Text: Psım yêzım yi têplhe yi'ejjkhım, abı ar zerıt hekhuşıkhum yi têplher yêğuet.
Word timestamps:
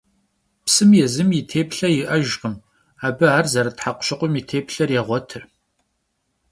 Psım 0.65 0.91
yêzım 0.97 1.29
yi 1.35 1.41
têplhe 1.51 1.89
yi'ejjkhım, 1.95 2.55
abı 3.07 3.25
ar 3.37 3.45
zerıt 3.53 3.79
hekhuşıkhum 3.85 4.31
yi 4.37 4.43
têplher 4.49 4.89
yêğuet. 4.95 5.29